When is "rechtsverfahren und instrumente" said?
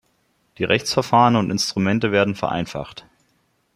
0.63-2.11